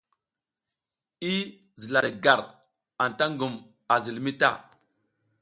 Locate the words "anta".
3.03-3.23